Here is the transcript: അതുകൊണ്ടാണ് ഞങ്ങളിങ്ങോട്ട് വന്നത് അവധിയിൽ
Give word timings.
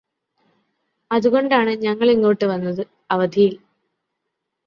അതുകൊണ്ടാണ് 1.11 1.71
ഞങ്ങളിങ്ങോട്ട് 1.83 2.45
വന്നത് 2.45 2.81
അവധിയിൽ 3.11 3.53